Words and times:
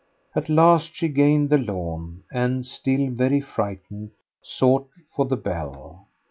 At 0.35 0.49
last 0.49 0.95
she 0.95 1.09
gained 1.09 1.51
the 1.51 1.59
lawn, 1.59 2.23
and, 2.33 2.65
still 2.65 3.11
very 3.11 3.39
frightened, 3.39 4.09
sought 4.41 4.87
for 5.15 5.25
the 5.27 5.37
bell. 5.37 6.07